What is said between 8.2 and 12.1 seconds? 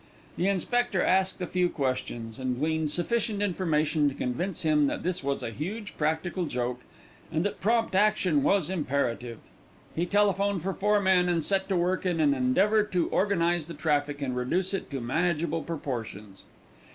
was imperative. He telephoned for more men and set to work